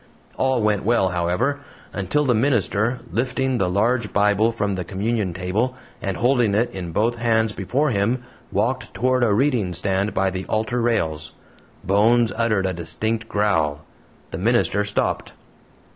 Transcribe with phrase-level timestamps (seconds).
[0.35, 1.59] All went well, however,
[1.93, 6.91] until the minister, lifting the large Bible from the communion table and holding it in
[6.91, 11.35] both hands before him, walked toward a reading stand by the altar rails.
[11.83, 13.85] Bones uttered a distinct growl.
[14.31, 15.33] The minister stopped.